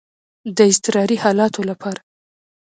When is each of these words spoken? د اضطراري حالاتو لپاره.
د 0.55 0.57
اضطراري 0.71 1.17
حالاتو 1.23 1.61
لپاره. 1.69 1.99